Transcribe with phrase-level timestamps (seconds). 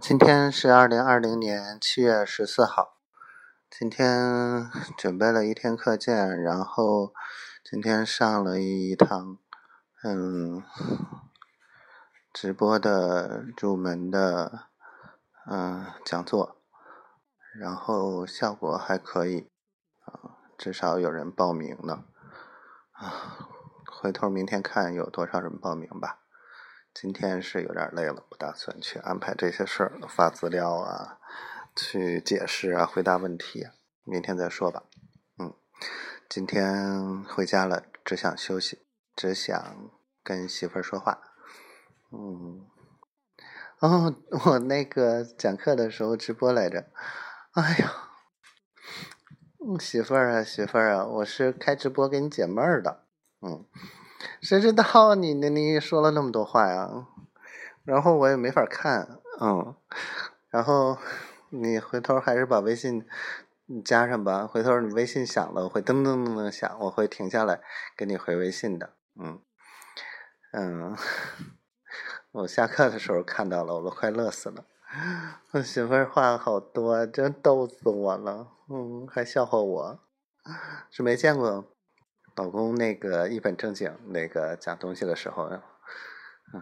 [0.00, 2.96] 今天是二零二零年七月十四号。
[3.68, 7.12] 今天准备了一天课件，然后
[7.62, 9.36] 今天上了一堂
[10.02, 10.62] 嗯
[12.32, 14.68] 直播的入门的
[15.46, 16.56] 嗯讲座，
[17.60, 19.50] 然后效果还可以
[20.06, 22.06] 啊，至少有人报名了
[22.92, 23.46] 啊。
[23.86, 26.20] 回头明天看有多少人报名吧。
[26.94, 31.18] 今天是有点累了，不打算去安排这些事儿，发资料啊，
[31.74, 33.66] 去解释啊，回答问题，
[34.04, 34.84] 明天再说吧。
[35.38, 35.54] 嗯，
[36.28, 38.82] 今天回家了，只想休息，
[39.16, 39.90] 只想
[40.22, 41.18] 跟媳妇儿说话。
[42.12, 42.66] 嗯，
[43.80, 46.90] 哦，我那个讲课的时候直播来着。
[47.52, 48.10] 哎呀，
[49.80, 53.06] 媳妇儿啊，媳妇儿啊，我是开直播给你解闷儿的。
[53.40, 53.66] 嗯。
[54.40, 57.06] 谁知道 你你你说了那么多话呀？
[57.84, 59.74] 然后我也没法看，嗯，
[60.50, 60.96] 然后
[61.50, 63.04] 你回头还是把微信
[63.84, 64.46] 加上吧。
[64.46, 67.60] 回头你微信响了，我会噔噔噔噔响，我会停下来
[67.96, 68.90] 给你回微信的。
[69.18, 69.40] 嗯
[70.52, 70.96] 嗯，
[72.32, 74.64] 我下课的时候看到了，我都快乐死了。
[75.52, 78.48] 我媳妇儿话好多，真逗死我了。
[78.68, 79.98] 嗯，还笑话我，
[80.90, 81.71] 是没见过。
[82.42, 85.44] 老公，那个一本正经那个讲东西的时候，
[86.52, 86.60] 嗯，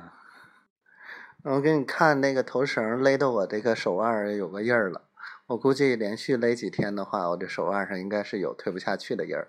[1.45, 5.09] 我给你看那个头绳勒的我这个手腕有个印儿了。
[5.47, 9.49] 我估计连续勒几天的话，我这手腕上应该是有推不下去的印儿。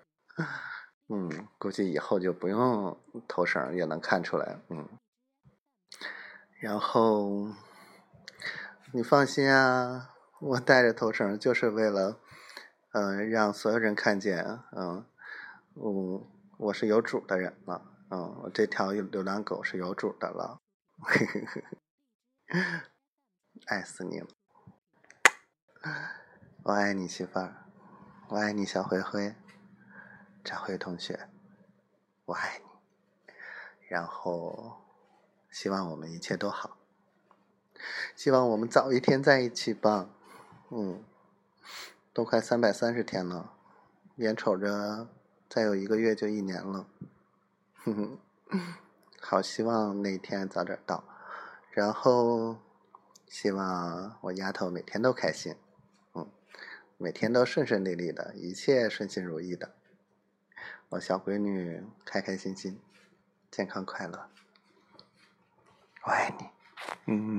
[1.12, 4.58] 嗯，估计以后就不用头绳也能看出来。
[4.70, 4.88] 嗯，
[6.58, 7.48] 然后
[8.92, 10.08] 你放心啊，
[10.40, 12.18] 我带着头绳就是为了，
[12.92, 14.60] 嗯，让所有人看见。
[14.74, 15.04] 嗯。
[15.74, 16.26] 嗯，
[16.58, 17.82] 我是有主的人了。
[18.10, 20.60] 嗯，我这条流浪狗是有主的了。
[23.66, 24.28] 爱死你了！
[26.64, 27.64] 我爱你媳妇儿，
[28.28, 29.34] 我爱你小灰灰，
[30.44, 31.28] 张辉同学，
[32.26, 33.32] 我爱你。
[33.88, 34.82] 然后，
[35.50, 36.76] 希望我们一切都好，
[38.14, 40.10] 希望我们早一天在一起吧。
[40.70, 41.02] 嗯，
[42.12, 43.54] 都快三百三十天了，
[44.16, 45.08] 眼瞅着。
[45.54, 46.86] 再有一个月就一年了，
[47.74, 48.18] 哼
[48.48, 48.74] 哼，
[49.20, 51.04] 好希望那天早点到，
[51.72, 52.56] 然后
[53.28, 55.54] 希望我丫头每天都开心，
[56.14, 56.26] 嗯，
[56.96, 59.74] 每天都顺顺利利的，一切顺心如意的，
[60.88, 62.80] 我小闺女开开心心，
[63.50, 64.30] 健康快乐，
[66.04, 66.46] 我爱你，
[67.12, 67.38] 嗯。